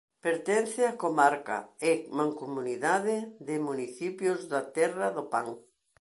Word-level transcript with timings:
Pertence 0.25 0.79
á 0.91 0.93
comarca 1.03 1.57
e 1.89 1.91
mancomunidade 2.17 3.17
de 3.47 3.55
municipios 3.67 4.39
da 4.51 4.61
Terra 4.77 5.07
do 5.17 5.23
Pan. 5.33 5.47